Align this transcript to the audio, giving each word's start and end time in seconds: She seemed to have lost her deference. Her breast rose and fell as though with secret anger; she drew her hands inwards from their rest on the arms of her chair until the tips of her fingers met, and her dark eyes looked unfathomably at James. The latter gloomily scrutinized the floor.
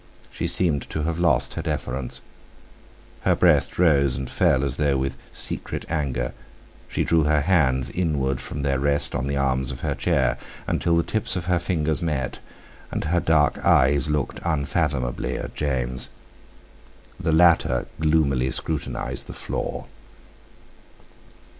She 0.31 0.47
seemed 0.47 0.89
to 0.89 1.03
have 1.03 1.19
lost 1.19 1.53
her 1.53 1.61
deference. 1.61 2.21
Her 3.19 3.35
breast 3.35 3.77
rose 3.77 4.15
and 4.15 4.27
fell 4.27 4.63
as 4.65 4.77
though 4.77 4.97
with 4.97 5.15
secret 5.31 5.85
anger; 5.89 6.33
she 6.87 7.03
drew 7.03 7.25
her 7.25 7.41
hands 7.41 7.91
inwards 7.91 8.41
from 8.41 8.63
their 8.63 8.79
rest 8.79 9.13
on 9.13 9.27
the 9.27 9.37
arms 9.37 9.71
of 9.71 9.81
her 9.81 9.93
chair 9.93 10.39
until 10.65 10.97
the 10.97 11.03
tips 11.03 11.35
of 11.35 11.45
her 11.45 11.59
fingers 11.59 12.01
met, 12.01 12.39
and 12.89 13.03
her 13.03 13.19
dark 13.19 13.63
eyes 13.63 14.09
looked 14.09 14.39
unfathomably 14.43 15.37
at 15.37 15.53
James. 15.53 16.09
The 17.19 17.31
latter 17.31 17.85
gloomily 17.99 18.49
scrutinized 18.49 19.27
the 19.27 19.33
floor. 19.33 19.85